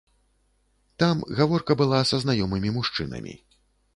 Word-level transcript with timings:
Там 1.01 1.21
гаворка 1.41 1.77
была 1.83 2.01
са 2.11 2.21
знаёмымі 2.23 2.69
мужчынамі. 2.79 3.37